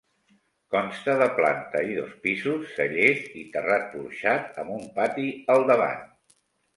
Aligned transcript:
Consta 0.75 1.13
de 1.21 1.25
planta 1.39 1.83
i 1.89 1.91
dos 1.97 2.15
pisos, 2.23 2.63
cellers 2.77 3.27
i 3.41 3.43
terrat 3.57 3.85
porxat 3.91 4.57
amb 4.65 4.73
un 4.79 4.89
pati 4.97 5.27
al 5.57 5.63
davant. 5.73 6.01